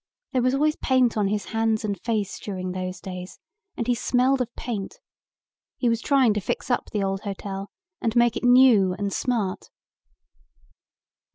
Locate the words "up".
6.71-6.89